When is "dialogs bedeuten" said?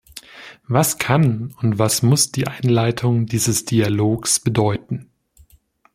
3.65-5.11